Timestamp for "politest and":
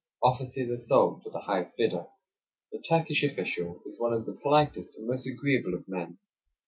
4.33-5.05